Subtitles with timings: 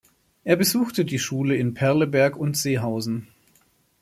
[0.43, 3.27] Er besuchte die Schule in Perleberg und Seehausen.